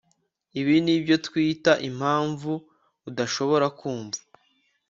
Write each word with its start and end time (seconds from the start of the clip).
ibi 0.59 0.75
nibyo 0.85 1.15
twita 1.25 1.73
impamvu 1.89 2.51
udashobora 3.09 3.65
kumva 3.79 4.19